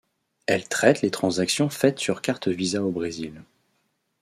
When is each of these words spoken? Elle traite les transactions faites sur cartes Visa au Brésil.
Elle 0.47 0.67
traite 0.67 1.03
les 1.03 1.11
transactions 1.11 1.69
faites 1.69 1.99
sur 1.99 2.23
cartes 2.23 2.47
Visa 2.47 2.83
au 2.83 2.89
Brésil. 2.89 3.43